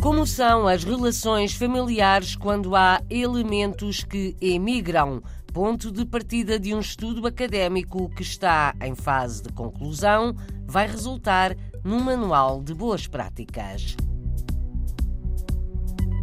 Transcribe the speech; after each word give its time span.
Como 0.00 0.26
são 0.26 0.66
as 0.66 0.82
relações 0.82 1.52
familiares 1.52 2.34
quando 2.34 2.74
há 2.74 3.02
elementos 3.10 4.02
que 4.02 4.34
emigram? 4.40 5.22
Ponto 5.52 5.92
de 5.92 6.06
partida 6.06 6.58
de 6.58 6.74
um 6.74 6.80
estudo 6.80 7.26
académico 7.26 8.08
que 8.08 8.22
está 8.22 8.74
em 8.80 8.94
fase 8.94 9.42
de 9.42 9.52
conclusão, 9.52 10.34
vai 10.66 10.86
resultar 10.86 11.54
num 11.84 12.00
manual 12.00 12.62
de 12.62 12.72
boas 12.72 13.06
práticas. 13.06 13.94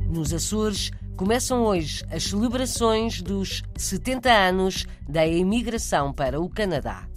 Nos 0.09 0.33
Açores, 0.33 0.89
começam 1.15 1.63
hoje 1.63 2.03
as 2.11 2.23
celebrações 2.23 3.21
dos 3.21 3.61
70 3.77 4.31
anos 4.31 4.87
da 5.07 5.27
imigração 5.27 6.11
para 6.11 6.41
o 6.41 6.49
Canadá. 6.49 7.07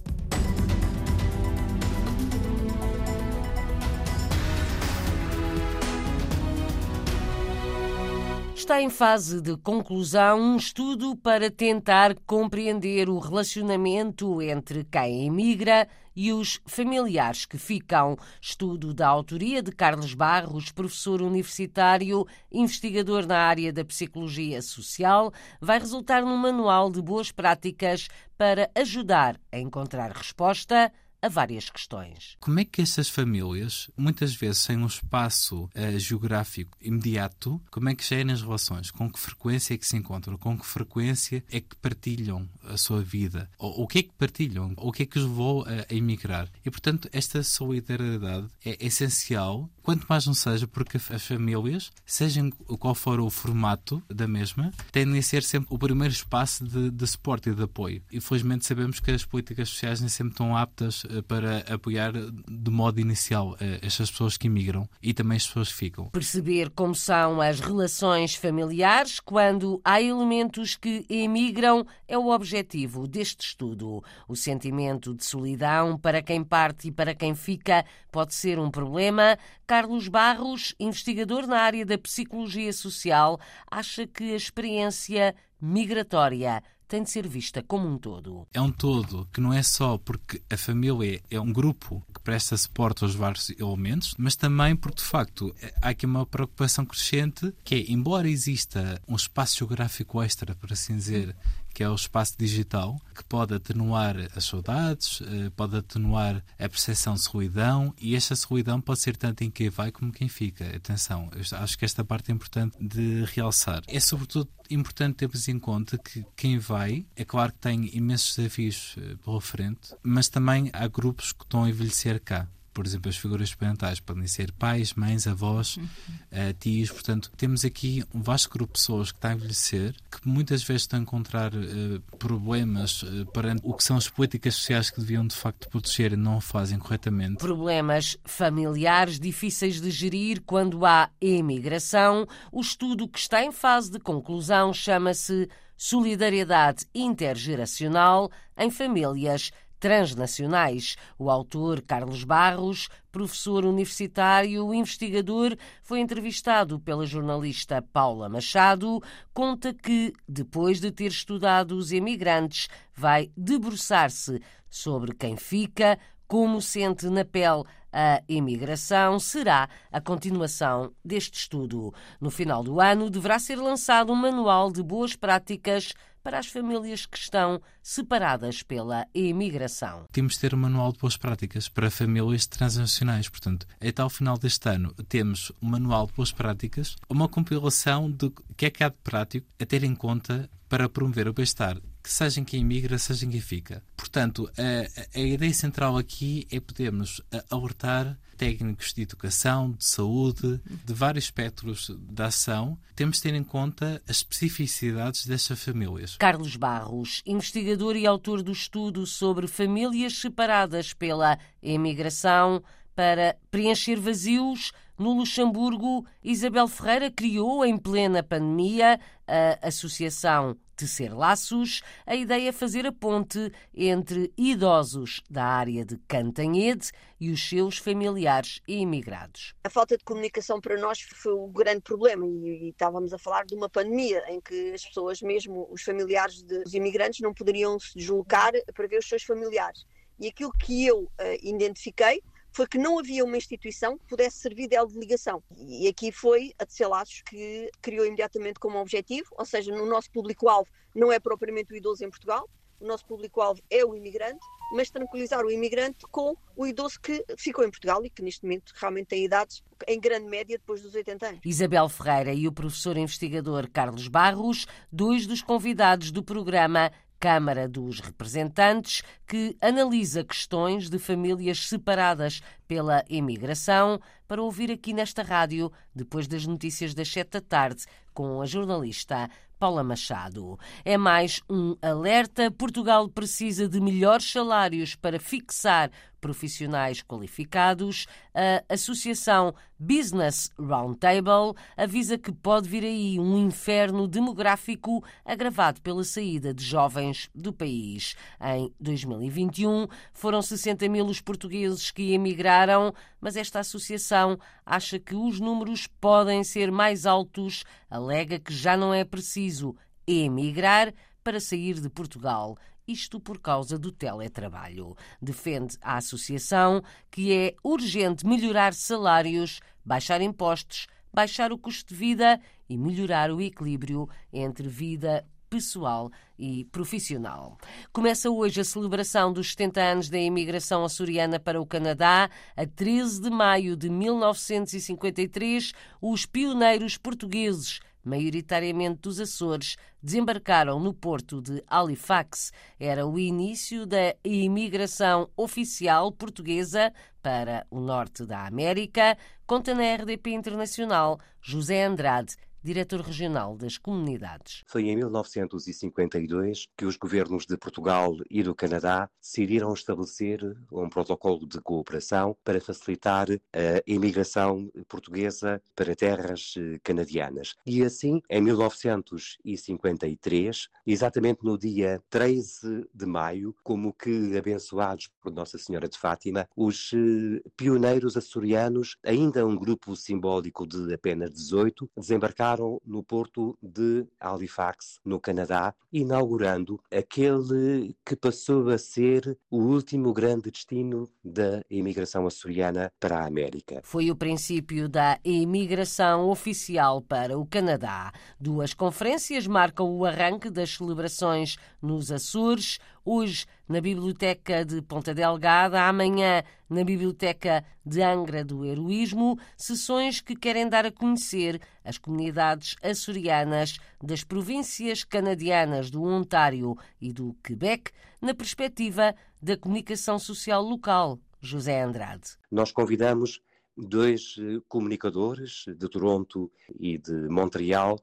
Está 8.60 8.82
em 8.82 8.90
fase 8.90 9.40
de 9.40 9.56
conclusão 9.56 10.38
um 10.38 10.56
estudo 10.56 11.16
para 11.16 11.50
tentar 11.50 12.14
compreender 12.26 13.08
o 13.08 13.18
relacionamento 13.18 14.42
entre 14.42 14.84
quem 14.84 15.26
emigra 15.26 15.88
e 16.14 16.30
os 16.30 16.60
familiares 16.66 17.46
que 17.46 17.56
ficam. 17.56 18.18
Estudo 18.38 18.92
da 18.92 19.08
autoria 19.08 19.62
de 19.62 19.72
Carlos 19.72 20.12
Barros, 20.12 20.70
professor 20.72 21.22
universitário, 21.22 22.26
investigador 22.52 23.26
na 23.26 23.38
área 23.38 23.72
da 23.72 23.82
psicologia 23.82 24.60
social, 24.60 25.32
vai 25.58 25.78
resultar 25.78 26.20
num 26.20 26.36
manual 26.36 26.90
de 26.90 27.00
boas 27.00 27.32
práticas 27.32 28.08
para 28.36 28.70
ajudar 28.74 29.40
a 29.50 29.58
encontrar 29.58 30.12
resposta 30.12 30.92
a 31.22 31.28
várias 31.28 31.68
questões. 31.68 32.36
Como 32.40 32.60
é 32.60 32.64
que 32.64 32.82
estas 32.82 33.08
famílias, 33.08 33.90
muitas 33.96 34.34
vezes 34.34 34.58
sem 34.58 34.76
um 34.76 34.86
espaço 34.86 35.64
uh, 35.64 35.98
geográfico 35.98 36.76
imediato, 36.80 37.60
como 37.70 37.88
é 37.88 37.94
que 37.94 38.04
gerem 38.04 38.32
as 38.32 38.42
relações? 38.42 38.90
Com 38.90 39.10
que 39.10 39.18
frequência 39.18 39.74
é 39.74 39.78
que 39.78 39.86
se 39.86 39.96
encontram? 39.96 40.36
Com 40.36 40.58
que 40.58 40.66
frequência 40.66 41.44
é 41.50 41.60
que 41.60 41.76
partilham 41.76 42.48
a 42.64 42.76
sua 42.76 43.02
vida? 43.02 43.50
O, 43.58 43.84
o 43.84 43.86
que 43.86 43.98
é 43.98 44.02
que 44.02 44.12
partilham? 44.12 44.72
O 44.76 44.92
que 44.92 45.02
é 45.02 45.06
que 45.06 45.18
os 45.18 45.24
levou 45.24 45.64
a, 45.64 45.92
a 45.92 45.94
emigrar? 45.94 46.48
E, 46.64 46.70
portanto, 46.70 47.08
esta 47.12 47.42
solidariedade 47.42 48.48
é 48.64 48.76
essencial, 48.84 49.70
quanto 49.90 50.06
mais 50.08 50.24
não 50.24 50.34
seja, 50.34 50.68
porque 50.68 50.98
as 50.98 51.26
famílias, 51.26 51.90
seja 52.06 52.48
qual 52.78 52.94
for 52.94 53.18
o 53.18 53.28
formato 53.28 54.00
da 54.08 54.28
mesma, 54.28 54.70
tendem 54.92 55.18
a 55.18 55.22
ser 55.22 55.42
sempre 55.42 55.66
o 55.68 55.76
primeiro 55.76 56.14
espaço 56.14 56.64
de, 56.64 56.92
de 56.92 57.06
suporte 57.08 57.50
e 57.50 57.54
de 57.54 57.64
apoio. 57.64 58.00
Infelizmente, 58.12 58.64
sabemos 58.64 59.00
que 59.00 59.10
as 59.10 59.24
políticas 59.24 59.68
sociais 59.68 60.00
nem 60.00 60.08
sempre 60.08 60.34
estão 60.34 60.56
aptas 60.56 61.04
eh, 61.10 61.22
para 61.22 61.58
apoiar 61.74 62.12
de 62.12 62.70
modo 62.70 63.00
inicial 63.00 63.56
eh, 63.58 63.80
estas 63.82 64.12
pessoas 64.12 64.36
que 64.36 64.46
imigram 64.46 64.88
e 65.02 65.12
também 65.12 65.34
as 65.34 65.46
pessoas 65.48 65.72
que 65.72 65.78
ficam. 65.78 66.06
Perceber 66.10 66.70
como 66.70 66.94
são 66.94 67.40
as 67.40 67.58
relações 67.58 68.36
familiares 68.36 69.18
quando 69.18 69.80
há 69.84 70.00
elementos 70.00 70.76
que 70.76 71.04
emigram 71.08 71.84
é 72.06 72.16
o 72.16 72.28
objetivo 72.28 73.08
deste 73.08 73.44
estudo. 73.44 74.04
O 74.28 74.36
sentimento 74.36 75.12
de 75.16 75.24
solidão 75.24 75.98
para 75.98 76.22
quem 76.22 76.44
parte 76.44 76.88
e 76.88 76.92
para 76.92 77.12
quem 77.12 77.34
fica 77.34 77.84
pode 78.12 78.34
ser 78.34 78.60
um 78.60 78.70
problema. 78.70 79.36
Carlos 79.80 80.08
Barros, 80.08 80.74
investigador 80.78 81.46
na 81.46 81.58
área 81.58 81.86
da 81.86 81.96
psicologia 81.96 82.70
social, 82.70 83.40
acha 83.70 84.06
que 84.06 84.34
a 84.34 84.36
experiência 84.36 85.34
migratória 85.58 86.62
tem 86.86 87.02
de 87.02 87.08
ser 87.08 87.26
vista 87.26 87.62
como 87.62 87.88
um 87.88 87.96
todo. 87.96 88.46
É 88.52 88.60
um 88.60 88.70
todo 88.70 89.26
que 89.32 89.40
não 89.40 89.54
é 89.54 89.62
só 89.62 89.96
porque 89.96 90.42
a 90.50 90.56
família 90.58 91.22
é 91.30 91.40
um 91.40 91.50
grupo 91.50 92.04
que 92.14 92.20
presta 92.20 92.58
suporte 92.58 93.04
aos 93.04 93.14
vários 93.14 93.48
elementos, 93.58 94.14
mas 94.18 94.36
também 94.36 94.76
porque, 94.76 94.98
de 94.98 95.08
facto, 95.08 95.54
há 95.80 95.88
aqui 95.88 96.04
uma 96.04 96.26
preocupação 96.26 96.84
crescente 96.84 97.50
que 97.64 97.76
é, 97.76 97.90
embora 97.90 98.28
exista 98.28 99.00
um 99.08 99.16
espaço 99.16 99.56
geográfico 99.56 100.22
extra, 100.22 100.54
por 100.54 100.70
assim 100.70 100.94
dizer, 100.94 101.34
que 101.72 101.82
é 101.82 101.88
o 101.88 101.94
espaço 101.94 102.34
digital, 102.38 103.00
que 103.14 103.24
pode 103.24 103.54
atenuar 103.54 104.16
as 104.34 104.44
saudades, 104.44 105.20
eh, 105.22 105.50
pode 105.56 105.76
atenuar 105.76 106.42
a 106.58 106.68
percepção 106.68 107.14
de 107.14 107.22
solidão 107.22 107.94
e 107.98 108.14
esta 108.14 108.34
solidão 108.36 108.80
pode 108.80 109.00
ser 109.00 109.16
tanto 109.16 109.42
em 109.42 109.50
quem 109.50 109.68
vai 109.68 109.90
como 109.90 110.12
quem 110.12 110.28
fica. 110.28 110.64
Atenção, 110.76 111.30
acho 111.52 111.78
que 111.78 111.84
esta 111.84 112.04
parte 112.04 112.30
é 112.30 112.34
importante 112.34 112.76
de 112.80 113.24
realçar. 113.26 113.82
É 113.86 114.00
sobretudo 114.00 114.48
importante 114.70 115.16
termos 115.16 115.48
em 115.48 115.58
conta 115.58 115.98
que 115.98 116.24
quem 116.36 116.58
vai, 116.58 117.06
é 117.16 117.24
claro 117.24 117.52
que 117.52 117.58
tem 117.58 117.94
imensos 117.96 118.36
desafios 118.36 118.94
eh, 118.98 119.16
pela 119.24 119.40
frente, 119.40 119.94
mas 120.02 120.28
também 120.28 120.70
há 120.72 120.86
grupos 120.86 121.32
que 121.32 121.44
estão 121.44 121.64
a 121.64 121.70
envelhecer 121.70 122.20
cá 122.22 122.48
por 122.80 122.86
exemplo, 122.86 123.10
as 123.10 123.16
figuras 123.18 123.54
parentais 123.54 124.00
podem 124.00 124.26
ser 124.26 124.50
pais, 124.52 124.94
mães, 124.94 125.26
avós, 125.26 125.76
uhum. 125.76 125.84
uh, 125.84 126.52
tios. 126.58 126.90
Portanto, 126.90 127.30
temos 127.36 127.62
aqui 127.62 128.02
um 128.14 128.22
vasto 128.22 128.48
grupo 128.48 128.72
de 128.72 128.80
pessoas 128.80 129.12
que 129.12 129.18
está 129.18 129.28
a 129.28 129.34
envelhecer, 129.34 129.94
que 130.10 130.26
muitas 130.26 130.62
vezes 130.62 130.84
estão 130.84 130.98
a 130.98 131.02
encontrar 131.02 131.52
uh, 131.54 132.00
problemas 132.18 133.02
uh, 133.02 133.26
perante 133.34 133.60
o 133.64 133.74
que 133.74 133.84
são 133.84 133.98
as 133.98 134.08
políticas 134.08 134.54
sociais 134.54 134.88
que 134.88 134.98
deviam 134.98 135.26
de 135.26 135.36
facto 135.36 135.68
proteger 135.68 136.14
e 136.14 136.16
não 136.16 136.38
o 136.38 136.40
fazem 136.40 136.78
corretamente. 136.78 137.36
Problemas 137.36 138.16
familiares 138.24 139.20
difíceis 139.20 139.78
de 139.78 139.90
gerir 139.90 140.40
quando 140.46 140.86
há 140.86 141.10
emigração. 141.20 142.26
O 142.50 142.62
estudo 142.62 143.06
que 143.06 143.18
está 143.18 143.44
em 143.44 143.52
fase 143.52 143.90
de 143.90 143.98
conclusão 143.98 144.72
chama-se 144.72 145.50
Solidariedade 145.76 146.86
Intergeracional 146.94 148.30
em 148.56 148.70
Famílias 148.70 149.50
transnacionais. 149.80 150.94
O 151.18 151.30
autor 151.30 151.80
Carlos 151.80 152.22
Barros, 152.22 152.88
professor 153.10 153.64
universitário, 153.64 154.72
investigador, 154.72 155.56
foi 155.82 155.98
entrevistado 155.98 156.78
pela 156.78 157.06
jornalista 157.06 157.82
Paula 157.82 158.28
Machado. 158.28 159.02
Conta 159.32 159.74
que, 159.74 160.12
depois 160.28 160.78
de 160.78 160.92
ter 160.92 161.06
estudado 161.08 161.72
os 161.72 161.90
emigrantes, 161.90 162.68
vai 162.94 163.32
debruçar-se 163.36 164.40
sobre 164.68 165.14
quem 165.14 165.36
fica, 165.36 165.98
como 166.28 166.60
sente 166.62 167.06
na 167.08 167.24
pele 167.24 167.64
a 167.92 168.22
imigração 168.28 169.18
será 169.18 169.68
a 169.90 170.00
continuação 170.00 170.92
deste 171.04 171.40
estudo. 171.40 171.92
No 172.20 172.30
final 172.30 172.62
do 172.62 172.80
ano, 172.80 173.10
deverá 173.10 173.38
ser 173.38 173.56
lançado 173.56 174.12
um 174.12 174.16
manual 174.16 174.70
de 174.70 174.82
boas 174.82 175.16
práticas 175.16 175.92
para 176.22 176.38
as 176.38 176.46
famílias 176.46 177.06
que 177.06 177.18
estão 177.18 177.60
separadas 177.82 178.62
pela 178.62 179.06
imigração. 179.14 180.04
Temos 180.12 180.34
de 180.34 180.40
ter 180.40 180.54
um 180.54 180.58
manual 180.58 180.92
de 180.92 180.98
boas 180.98 181.16
práticas 181.16 181.68
para 181.68 181.90
famílias 181.90 182.46
transnacionais. 182.46 183.28
Portanto, 183.28 183.66
até 183.80 184.02
ao 184.02 184.10
final 184.10 184.38
deste 184.38 184.68
ano, 184.68 184.94
temos 185.08 185.52
um 185.60 185.68
manual 185.68 186.06
de 186.06 186.12
boas 186.12 186.32
práticas, 186.32 186.96
uma 187.08 187.28
compilação 187.28 188.10
do 188.10 188.30
que 188.56 188.66
é 188.66 188.70
que 188.70 188.84
há 188.84 188.88
de 188.88 188.98
prático 189.02 189.46
a 189.60 189.66
ter 189.66 189.84
em 189.84 189.94
conta 189.94 190.48
para 190.68 190.88
promover 190.88 191.28
o 191.28 191.32
bem-estar 191.32 191.76
que 192.02 192.10
seja 192.10 192.44
quem 192.44 192.60
imigra, 192.60 192.98
seja 192.98 193.26
quem 193.26 193.40
fica. 193.40 193.82
Portanto, 193.96 194.50
a, 194.56 195.18
a 195.18 195.20
ideia 195.20 195.52
central 195.52 195.96
aqui 195.96 196.46
é 196.50 196.60
podermos 196.60 197.20
alertar 197.50 198.18
técnicos 198.40 198.94
de 198.94 199.02
educação, 199.02 199.72
de 199.72 199.84
saúde, 199.84 200.58
de 200.82 200.94
vários 200.94 201.24
espectros 201.24 201.90
da 201.98 202.28
ação, 202.28 202.78
temos 202.96 203.16
de 203.16 203.24
ter 203.24 203.34
em 203.34 203.44
conta 203.44 204.00
as 204.08 204.16
especificidades 204.16 205.26
destas 205.26 205.62
famílias. 205.62 206.16
Carlos 206.16 206.56
Barros, 206.56 207.20
investigador 207.26 207.96
e 207.96 208.06
autor 208.06 208.42
do 208.42 208.50
estudo 208.50 209.06
sobre 209.06 209.46
famílias 209.46 210.16
separadas 210.16 210.94
pela 210.94 211.38
imigração 211.62 212.62
para 212.94 213.36
preencher 213.50 214.00
vazios 214.00 214.72
no 214.98 215.12
Luxemburgo, 215.12 216.06
Isabel 216.24 216.66
Ferreira 216.66 217.10
criou, 217.10 217.62
em 217.62 217.76
plena 217.76 218.22
pandemia, 218.22 218.98
a 219.26 219.68
Associação 219.68 220.56
Tecer 220.80 221.14
Laços. 221.14 221.82
A 222.06 222.16
ideia 222.16 222.48
é 222.48 222.52
fazer 222.52 222.86
a 222.86 222.92
ponte 222.92 223.52
entre 223.74 224.32
idosos 224.34 225.20
da 225.28 225.44
área 225.44 225.84
de 225.84 225.98
Cantanhede 226.08 226.90
e 227.20 227.30
os 227.30 227.46
seus 227.46 227.76
familiares 227.76 228.62
e 228.66 228.78
imigrados. 228.78 229.54
A 229.62 229.68
falta 229.68 229.98
de 229.98 230.04
comunicação 230.04 230.58
para 230.58 230.80
nós 230.80 231.00
foi 231.02 231.34
o 231.34 231.48
grande 231.48 231.82
problema 231.82 232.26
e, 232.26 232.64
e 232.64 232.68
estávamos 232.70 233.12
a 233.12 233.18
falar 233.18 233.44
de 233.44 233.54
uma 233.54 233.68
pandemia 233.68 234.24
em 234.28 234.40
que 234.40 234.72
as 234.72 234.82
pessoas, 234.82 235.20
mesmo 235.20 235.68
os 235.70 235.82
familiares 235.82 236.42
dos 236.42 236.72
imigrantes, 236.72 237.20
não 237.20 237.34
poderiam 237.34 237.78
se 237.78 237.94
deslocar 237.94 238.52
para 238.74 238.86
ver 238.86 239.00
os 239.00 239.06
seus 239.06 239.22
familiares. 239.22 239.84
E 240.18 240.28
aquilo 240.28 240.52
que 240.52 240.86
eu 240.86 241.00
uh, 241.02 241.10
identifiquei 241.42 242.22
foi 242.52 242.66
que 242.66 242.78
não 242.78 242.98
havia 242.98 243.24
uma 243.24 243.36
instituição 243.36 243.96
que 243.96 244.06
pudesse 244.06 244.38
servir 244.38 244.68
de 244.68 244.80
de 244.80 244.98
ligação. 244.98 245.42
E 245.56 245.86
aqui 245.88 246.10
foi 246.10 246.52
a 246.58 246.64
Tecelaços 246.64 247.22
que 247.22 247.70
criou 247.82 248.06
imediatamente 248.06 248.58
como 248.58 248.78
objetivo, 248.78 249.28
ou 249.36 249.44
seja, 249.44 249.70
no 249.74 249.86
nosso 249.86 250.10
público-alvo 250.10 250.70
não 250.94 251.12
é 251.12 251.20
propriamente 251.20 251.72
o 251.72 251.76
idoso 251.76 252.04
em 252.04 252.10
Portugal, 252.10 252.48
o 252.80 252.86
nosso 252.86 253.04
público-alvo 253.06 253.60
é 253.70 253.84
o 253.84 253.94
imigrante, 253.94 254.40
mas 254.72 254.90
tranquilizar 254.90 255.44
o 255.44 255.50
imigrante 255.50 256.06
com 256.10 256.34
o 256.56 256.66
idoso 256.66 256.98
que 257.00 257.24
ficou 257.36 257.64
em 257.64 257.70
Portugal 257.70 258.04
e 258.04 258.10
que 258.10 258.22
neste 258.22 258.42
momento 258.42 258.72
realmente 258.74 259.08
tem 259.08 259.24
idades 259.24 259.62
em 259.86 260.00
grande 260.00 260.26
média 260.26 260.56
depois 260.56 260.80
dos 260.80 260.94
80 260.94 261.26
anos. 261.26 261.40
Isabel 261.44 261.88
Ferreira 261.88 262.32
e 262.32 262.48
o 262.48 262.52
professor 262.52 262.96
investigador 262.96 263.68
Carlos 263.70 264.08
Barros, 264.08 264.66
dois 264.90 265.26
dos 265.26 265.42
convidados 265.42 266.10
do 266.10 266.22
programa 266.22 266.90
Câmara 267.20 267.68
dos 267.68 268.00
Representantes, 268.00 269.02
que 269.26 269.54
analisa 269.60 270.24
questões 270.24 270.88
de 270.88 270.98
famílias 270.98 271.68
separadas 271.68 272.40
pela 272.66 273.04
imigração 273.10 274.00
para 274.30 274.44
ouvir 274.44 274.70
aqui 274.70 274.92
nesta 274.92 275.24
rádio, 275.24 275.72
depois 275.92 276.28
das 276.28 276.46
notícias 276.46 276.94
das 276.94 277.08
sete 277.10 277.30
da 277.30 277.40
tarde, 277.40 277.84
com 278.14 278.40
a 278.40 278.46
jornalista 278.46 279.28
Paula 279.58 279.82
Machado. 279.82 280.56
É 280.84 280.96
mais 280.96 281.42
um 281.50 281.76
alerta. 281.82 282.48
Portugal 282.48 283.08
precisa 283.08 283.68
de 283.68 283.80
melhores 283.80 284.30
salários 284.30 284.94
para 284.94 285.18
fixar 285.18 285.90
profissionais 286.20 287.02
qualificados. 287.02 288.06
A 288.34 288.74
Associação 288.74 289.54
Business 289.78 290.50
Roundtable 290.58 291.54
avisa 291.76 292.18
que 292.18 292.30
pode 292.30 292.68
vir 292.68 292.84
aí 292.84 293.18
um 293.18 293.38
inferno 293.38 294.06
demográfico 294.06 295.02
agravado 295.24 295.80
pela 295.80 296.04
saída 296.04 296.52
de 296.52 296.62
jovens 296.62 297.30
do 297.34 297.52
país. 297.52 298.14
Em 298.40 298.72
2021 298.78 299.86
foram 300.12 300.42
60 300.42 300.88
mil 300.88 301.06
os 301.06 301.20
portugueses 301.20 301.90
que 301.90 302.12
emigraram, 302.12 302.94
mas 303.20 303.36
esta 303.36 303.60
associação 303.60 304.19
acha 304.64 304.98
que 304.98 305.14
os 305.14 305.40
números 305.40 305.86
podem 305.86 306.42
ser 306.44 306.70
mais 306.70 307.06
altos. 307.06 307.64
Alega 307.88 308.38
que 308.38 308.52
já 308.52 308.76
não 308.76 308.92
é 308.92 309.04
preciso 309.04 309.76
emigrar 310.06 310.92
para 311.22 311.40
sair 311.40 311.80
de 311.80 311.88
Portugal 311.88 312.56
isto 312.86 313.20
por 313.20 313.38
causa 313.38 313.78
do 313.78 313.92
teletrabalho. 313.92 314.96
Defende 315.22 315.76
a 315.80 315.96
associação 315.96 316.82
que 317.10 317.32
é 317.32 317.54
urgente 317.62 318.26
melhorar 318.26 318.74
salários, 318.74 319.60
baixar 319.84 320.20
impostos, 320.20 320.86
baixar 321.12 321.52
o 321.52 321.58
custo 321.58 321.94
de 321.94 321.98
vida 321.98 322.40
e 322.68 322.76
melhorar 322.76 323.30
o 323.30 323.40
equilíbrio 323.40 324.08
entre 324.32 324.68
vida 324.68 325.24
pessoal 325.50 326.10
e 326.38 326.64
profissional. 326.66 327.58
Começa 327.92 328.30
hoje 328.30 328.60
a 328.60 328.64
celebração 328.64 329.32
dos 329.32 329.50
70 329.50 329.80
anos 329.82 330.08
da 330.08 330.18
imigração 330.18 330.84
açoriana 330.84 331.40
para 331.40 331.60
o 331.60 331.66
Canadá. 331.66 332.30
A 332.56 332.64
13 332.64 333.20
de 333.20 333.30
maio 333.30 333.76
de 333.76 333.90
1953, 333.90 335.72
os 336.00 336.24
pioneiros 336.24 336.96
portugueses 336.96 337.80
maioritariamente 338.04 339.00
dos 339.02 339.20
Açores, 339.20 339.76
desembarcaram 340.02 340.80
no 340.80 340.94
porto 340.94 341.40
de 341.40 341.62
Halifax. 341.66 342.52
Era 342.78 343.06
o 343.06 343.18
início 343.18 343.86
da 343.86 344.14
imigração 344.24 345.28
oficial 345.36 346.10
portuguesa 346.10 346.92
para 347.22 347.66
o 347.70 347.80
norte 347.80 348.24
da 348.24 348.46
América, 348.46 349.16
conta 349.46 349.74
na 349.74 349.94
RDP 349.94 350.30
Internacional 350.30 351.20
José 351.42 351.84
Andrade, 351.84 352.36
diretor 352.62 353.00
regional 353.00 353.56
das 353.56 353.78
comunidades. 353.78 354.62
Foi 354.66 354.88
em 354.88 354.96
1952 354.96 356.66
que 356.76 356.84
os 356.84 356.96
governos 356.96 357.46
de 357.46 357.56
Portugal 357.56 358.14
e 358.28 358.42
do 358.42 358.52
Canadá 358.54 359.08
decidiram 359.20 359.72
estabelecer 359.72 360.40
um 360.70 360.86
protocolo 360.88 361.46
de 361.46 361.60
cooperação 361.60 362.36
para 362.44 362.60
facilitar 362.60 363.28
a 363.30 363.82
imigração 363.86 364.70
portuguesa 364.88 365.62
para 365.74 365.96
terras 365.96 366.54
eh, 366.58 366.78
canadianas. 366.82 367.54
E 367.64 367.82
assim, 367.82 368.20
em 368.28 368.42
1953, 368.42 370.68
exatamente 370.86 371.42
no 371.42 371.56
dia 371.56 372.02
13 372.10 372.86
de 372.92 373.06
maio, 373.06 373.56
como 373.62 373.94
que 373.94 374.36
abençoados 374.36 375.08
por 375.20 375.32
Nossa 375.32 375.56
Senhora 375.56 375.88
de 375.88 375.96
Fátima, 375.96 376.46
os 376.54 376.90
eh, 376.92 377.40
pioneiros 377.56 378.18
açorianos, 378.18 378.98
ainda 379.02 379.46
um 379.46 379.56
grupo 379.56 379.96
simbólico 379.96 380.66
de 380.66 380.92
apenas 380.92 381.30
18, 381.30 381.88
desembarcaram 381.96 382.49
no 382.58 383.02
porto 383.02 383.56
de 383.62 384.06
Halifax, 384.18 384.98
no 385.04 385.20
Canadá, 385.20 385.74
inaugurando 385.92 386.80
aquele 386.92 387.94
que 388.04 388.16
passou 388.16 388.68
a 388.68 388.78
ser 388.78 389.38
o 389.50 389.58
último 389.58 390.12
grande 390.12 390.50
destino 390.50 391.08
da 391.22 391.62
imigração 391.70 392.26
açoriana 392.26 392.92
para 392.98 393.18
a 393.18 393.26
América. 393.26 393.80
Foi 393.84 394.10
o 394.10 394.16
princípio 394.16 394.88
da 394.88 395.18
imigração 395.24 396.28
oficial 396.28 397.00
para 397.00 397.38
o 397.38 397.46
Canadá. 397.46 398.12
Duas 398.38 398.74
conferências 398.74 399.46
marcam 399.46 399.90
o 399.90 400.04
arranque 400.04 400.50
das 400.50 400.70
celebrações 400.70 401.56
nos 401.80 402.10
Açores, 402.10 402.78
hoje 403.04 403.46
na 403.68 403.80
Biblioteca 403.80 404.64
de 404.64 404.82
Ponta 404.82 405.14
Delgada, 405.14 405.82
amanhã 405.82 406.42
na 406.68 406.84
Biblioteca 406.84 407.64
de 407.84 408.02
Angra 408.02 408.44
do 408.44 408.64
Heroísmo, 408.64 409.38
sessões 409.56 410.20
que 410.20 410.36
querem 410.36 410.68
dar 410.68 410.86
a 410.86 410.92
conhecer 410.92 411.60
as 411.84 411.98
comunidades 411.98 412.76
açorianas 412.82 413.78
das 414.02 414.24
províncias 414.24 415.04
canadianas 415.04 415.90
do 415.90 416.02
Ontário 416.02 416.76
e 417.00 417.12
do 417.12 417.34
Quebec, 417.42 417.90
na 418.20 418.34
perspectiva 418.34 419.14
da 419.42 419.56
comunicação 419.56 420.18
social 420.18 420.62
local. 420.62 421.18
José 421.40 421.82
Andrade. 421.82 422.36
Nós 422.50 422.70
convidamos 422.70 423.40
dois 423.76 424.36
eh, 424.38 424.60
comunicadores 424.68 425.64
de 425.66 425.88
Toronto 425.88 426.50
e 426.78 426.98
de 426.98 427.28
Montreal 427.28 427.98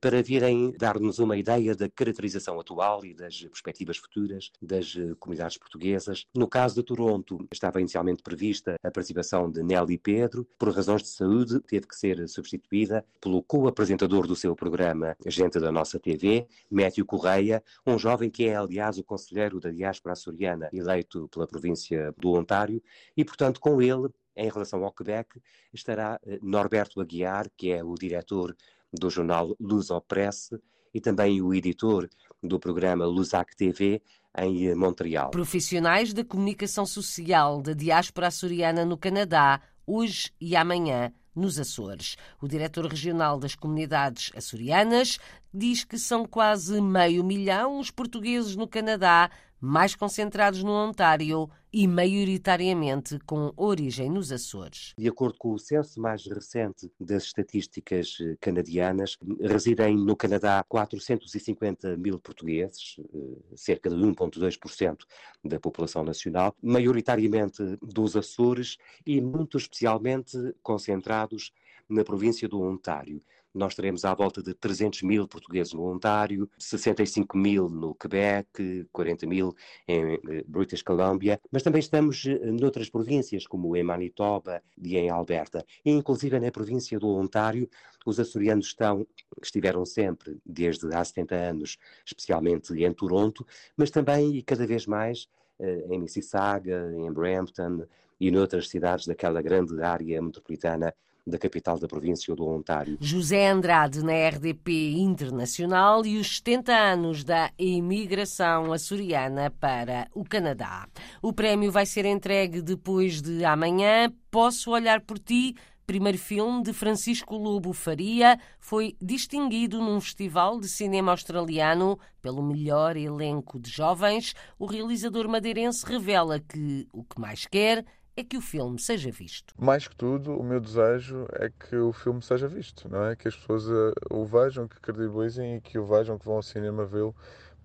para 0.00 0.22
virem 0.22 0.72
dar-nos 0.78 1.18
uma 1.18 1.36
ideia 1.36 1.74
da 1.74 1.88
caracterização 1.88 2.58
atual 2.58 3.04
e 3.04 3.12
das 3.12 3.42
perspectivas 3.42 3.98
futuras 3.98 4.50
das 4.62 4.96
eh, 4.96 5.14
comunidades 5.18 5.58
portuguesas. 5.58 6.26
No 6.34 6.48
caso 6.48 6.76
de 6.76 6.82
Toronto, 6.82 7.46
estava 7.52 7.80
inicialmente 7.80 8.22
prevista 8.22 8.76
a 8.82 8.90
participação 8.90 9.50
de 9.50 9.62
Nelly 9.62 9.98
Pedro, 9.98 10.46
por 10.58 10.74
razões 10.74 11.02
de 11.02 11.08
saúde, 11.08 11.60
teve 11.60 11.86
que 11.86 11.96
ser 11.96 12.26
substituída 12.28 13.04
pelo 13.20 13.42
co-apresentador 13.42 14.26
do 14.26 14.36
seu 14.36 14.56
programa, 14.56 15.16
Gente 15.26 15.60
da 15.60 15.70
Nossa 15.70 15.98
TV, 15.98 16.46
Métio 16.70 17.04
Correia, 17.04 17.62
um 17.86 17.98
jovem 17.98 18.30
que 18.30 18.46
é, 18.46 18.56
aliás, 18.56 18.96
o 18.98 19.04
conselheiro 19.04 19.60
da 19.60 19.70
diáspora 19.70 20.12
açoriana, 20.12 20.68
eleito 20.72 21.28
pela 21.28 21.46
província 21.46 22.14
do 22.16 22.32
Ontário, 22.32 22.82
e, 23.16 23.24
portanto, 23.24 23.60
com 23.60 23.82
ele 23.82 24.08
em 24.36 24.48
relação 24.48 24.84
ao 24.84 24.92
Quebec, 24.92 25.40
estará 25.72 26.20
eh, 26.26 26.38
Norberto 26.42 27.00
Aguiar, 27.00 27.48
que 27.56 27.70
é 27.70 27.84
o 27.84 27.94
diretor 27.94 28.54
do 28.94 29.10
jornal 29.10 29.56
Lusopress 29.60 30.50
e 30.92 31.00
também 31.00 31.42
o 31.42 31.52
editor 31.52 32.08
do 32.42 32.58
programa 32.58 33.04
Lusac 33.04 33.56
TV 33.56 34.00
em 34.36 34.74
Montreal. 34.74 35.30
Profissionais 35.30 36.12
da 36.12 36.24
comunicação 36.24 36.86
social 36.86 37.60
da 37.62 37.72
diáspora 37.72 38.28
açoriana 38.28 38.84
no 38.84 38.96
Canadá, 38.96 39.60
hoje 39.86 40.30
e 40.40 40.56
amanhã 40.56 41.12
nos 41.34 41.58
Açores. 41.58 42.16
O 42.40 42.46
diretor 42.46 42.86
regional 42.86 43.38
das 43.38 43.54
comunidades 43.54 44.30
açorianas 44.36 45.18
diz 45.52 45.84
que 45.84 45.98
são 45.98 46.26
quase 46.26 46.80
meio 46.80 47.24
milhão 47.24 47.78
os 47.78 47.90
portugueses 47.90 48.54
no 48.54 48.68
Canadá 48.68 49.30
mais 49.64 49.96
concentrados 49.96 50.62
no 50.62 50.72
Ontário 50.72 51.48
e 51.72 51.88
maioritariamente 51.88 53.18
com 53.20 53.50
origem 53.56 54.10
nos 54.10 54.30
Açores. 54.30 54.92
De 54.98 55.08
acordo 55.08 55.38
com 55.38 55.54
o 55.54 55.58
censo 55.58 55.98
mais 55.98 56.26
recente 56.26 56.92
das 57.00 57.24
estatísticas 57.24 58.18
eh, 58.20 58.36
canadianas, 58.38 59.16
residem 59.40 59.96
no 59.96 60.14
Canadá 60.14 60.62
450 60.68 61.96
mil 61.96 62.20
portugueses, 62.20 62.96
eh, 62.98 63.56
cerca 63.56 63.88
de 63.88 63.96
1,2% 63.96 64.98
da 65.42 65.58
população 65.58 66.04
nacional, 66.04 66.54
maioritariamente 66.62 67.62
dos 67.80 68.16
Açores 68.16 68.76
e 69.06 69.18
muito 69.18 69.56
especialmente 69.56 70.36
concentrados 70.62 71.52
na 71.88 72.04
província 72.04 72.46
do 72.46 72.60
Ontário 72.60 73.22
nós 73.54 73.74
teremos 73.74 74.04
à 74.04 74.12
volta 74.12 74.42
de 74.42 74.52
300 74.52 75.02
mil 75.02 75.28
portugueses 75.28 75.72
no 75.72 75.86
Ontário, 75.86 76.50
65 76.58 77.38
mil 77.38 77.68
no 77.68 77.94
Quebec, 77.94 78.86
40 78.92 79.26
mil 79.26 79.54
em 79.86 80.14
eh, 80.14 80.44
British 80.46 80.82
Columbia, 80.82 81.40
mas 81.52 81.62
também 81.62 81.78
estamos 81.78 82.26
eh, 82.26 82.38
noutras 82.50 82.90
províncias, 82.90 83.46
como 83.46 83.76
em 83.76 83.84
Manitoba 83.84 84.62
e 84.76 84.96
em 84.96 85.08
Alberta, 85.08 85.64
e 85.84 85.90
inclusive 85.90 86.38
na 86.40 86.50
província 86.50 86.98
do 86.98 87.08
Ontário, 87.08 87.68
os 88.04 88.18
açorianos 88.18 88.66
estão, 88.66 89.06
estiveram 89.42 89.84
sempre, 89.86 90.36
desde 90.44 90.92
há 90.94 91.04
70 91.04 91.34
anos, 91.34 91.78
especialmente 92.04 92.72
em 92.74 92.92
Toronto, 92.92 93.46
mas 93.76 93.90
também 93.90 94.36
e 94.36 94.42
cada 94.42 94.66
vez 94.66 94.86
mais 94.86 95.28
eh, 95.58 95.86
em 95.90 96.00
Mississauga, 96.00 96.92
em 96.96 97.12
Brampton 97.12 97.86
e 98.20 98.30
noutras 98.30 98.68
cidades 98.68 99.06
daquela 99.06 99.40
grande 99.40 99.80
área 99.82 100.20
metropolitana 100.20 100.94
da 101.26 101.38
capital 101.38 101.78
da 101.78 101.88
província 101.88 102.34
do 102.34 102.46
Ontário. 102.46 102.98
José 103.00 103.48
Andrade 103.48 104.04
na 104.04 104.12
RDP 104.28 104.92
Internacional 104.98 106.04
e 106.04 106.18
os 106.18 106.36
70 106.36 106.72
anos 106.72 107.24
da 107.24 107.50
imigração 107.58 108.72
açoriana 108.72 109.50
para 109.50 110.06
o 110.14 110.22
Canadá. 110.22 110.86
O 111.22 111.32
prémio 111.32 111.72
vai 111.72 111.86
ser 111.86 112.04
entregue 112.04 112.60
depois 112.60 113.22
de 113.22 113.44
amanhã. 113.44 114.12
Posso 114.30 114.70
olhar 114.70 115.00
por 115.00 115.18
ti? 115.18 115.54
primeiro 115.86 116.16
filme 116.16 116.62
de 116.62 116.72
Francisco 116.72 117.36
Lobo 117.36 117.74
Faria, 117.74 118.38
foi 118.58 118.96
distinguido 119.00 119.82
num 119.82 120.00
festival 120.00 120.58
de 120.58 120.66
cinema 120.66 121.12
australiano 121.12 121.98
pelo 122.22 122.42
melhor 122.42 122.96
elenco 122.96 123.60
de 123.60 123.70
jovens. 123.70 124.34
O 124.58 124.64
realizador 124.64 125.28
madeirense 125.28 125.84
revela 125.84 126.40
que 126.40 126.88
o 126.90 127.04
que 127.04 127.20
mais 127.20 127.44
quer 127.44 127.84
é 128.16 128.22
que 128.22 128.36
o 128.36 128.40
filme 128.40 128.78
seja 128.78 129.10
visto? 129.10 129.54
Mais 129.58 129.88
que 129.88 129.96
tudo, 129.96 130.38
o 130.38 130.42
meu 130.42 130.60
desejo 130.60 131.26
é 131.32 131.50
que 131.50 131.76
o 131.76 131.92
filme 131.92 132.22
seja 132.22 132.46
visto, 132.46 132.88
não 132.88 133.04
é? 133.04 133.16
Que 133.16 133.28
as 133.28 133.36
pessoas 133.36 133.68
eh, 133.68 133.92
o 134.10 134.24
vejam, 134.24 134.68
que 134.68 134.80
credibilizem 134.80 135.56
e 135.56 135.60
que 135.60 135.78
o 135.78 135.84
vejam, 135.84 136.18
que 136.18 136.24
vão 136.24 136.36
ao 136.36 136.42
cinema 136.42 136.84
vê-lo, 136.84 137.14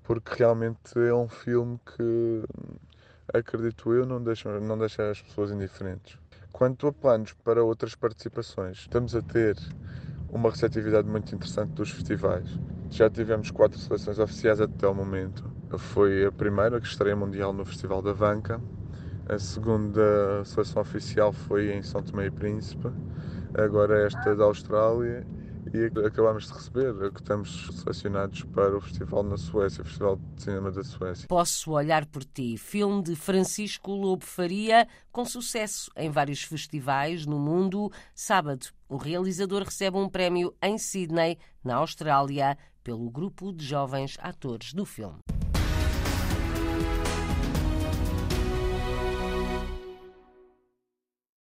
porque 0.03 0.35
realmente 0.39 0.97
é 0.97 1.13
um 1.13 1.29
filme 1.29 1.79
que, 1.95 2.43
acredito 3.31 3.93
eu, 3.93 4.05
não 4.05 4.23
deixa, 4.23 4.59
não 4.59 4.77
deixa 4.77 5.09
as 5.11 5.21
pessoas 5.21 5.51
indiferentes. 5.51 6.17
Quanto 6.51 6.87
a 6.87 6.93
planos 6.93 7.33
para 7.33 7.63
outras 7.63 7.93
participações, 7.93 8.79
estamos 8.79 9.15
a 9.15 9.21
ter 9.21 9.55
uma 10.31 10.49
receptividade 10.49 11.07
muito 11.07 11.33
interessante 11.33 11.71
dos 11.73 11.91
festivais. 11.91 12.49
Já 12.89 13.07
tivemos 13.07 13.51
quatro 13.51 13.77
seleções 13.77 14.17
oficiais 14.17 14.59
até 14.59 14.87
o 14.87 14.95
momento. 14.95 15.45
Foi 15.77 16.25
a 16.25 16.31
primeira 16.31 16.81
que 16.81 16.87
estreia 16.87 17.15
mundial 17.15 17.53
no 17.53 17.63
Festival 17.63 18.01
da 18.01 18.13
Vanca. 18.13 18.59
A 19.29 19.37
segunda 19.37 20.43
seleção 20.43 20.81
oficial 20.81 21.31
foi 21.31 21.71
em 21.71 21.83
São 21.83 22.01
Tomé 22.01 22.25
e 22.25 22.31
Príncipe. 22.31 22.87
Agora 23.55 24.07
esta 24.07 24.35
da 24.35 24.45
Austrália 24.45 25.23
e 25.71 25.85
acabámos 26.03 26.47
de 26.47 26.53
receber 26.53 27.11
que 27.11 27.19
estamos 27.19 27.69
selecionados 27.75 28.43
para 28.45 28.75
o 28.75 28.81
festival 28.81 29.21
na 29.21 29.37
Suécia, 29.37 29.83
o 29.83 29.85
Festival 29.85 30.19
de 30.35 30.41
Cinema 30.41 30.71
da 30.71 30.83
Suécia. 30.83 31.27
Posso 31.27 31.71
olhar 31.73 32.07
por 32.07 32.23
ti, 32.23 32.57
filme 32.57 33.03
de 33.03 33.15
Francisco 33.15 33.91
Lobo 33.91 34.25
Faria, 34.25 34.87
com 35.11 35.23
sucesso 35.23 35.91
em 35.95 36.09
vários 36.09 36.41
festivais 36.41 37.27
no 37.27 37.37
mundo. 37.37 37.91
Sábado, 38.15 38.65
o 38.87 38.97
realizador 38.97 39.61
recebe 39.61 39.95
um 39.95 40.09
prémio 40.09 40.55
em 40.59 40.79
Sydney, 40.79 41.37
na 41.63 41.75
Austrália, 41.75 42.57
pelo 42.83 43.11
grupo 43.11 43.53
de 43.53 43.63
jovens 43.63 44.17
atores 44.19 44.73
do 44.73 44.85
filme. 44.85 45.19